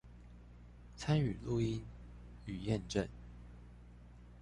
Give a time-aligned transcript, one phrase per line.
[0.97, 1.83] 參與錄音
[2.47, 3.07] 與驗證